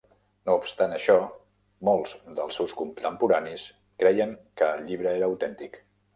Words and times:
No 0.49 0.53
obstant 0.59 0.95
això, 0.95 1.17
molts 1.89 2.13
dels 2.39 2.57
seus 2.61 2.73
contemporanis 2.81 3.67
creien 4.05 4.35
que 4.63 4.73
el 4.73 4.85
llibre 4.91 5.15
era 5.21 5.31
autèntic. 5.33 5.81